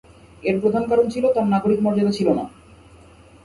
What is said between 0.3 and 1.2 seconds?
এর প্রধান কারণ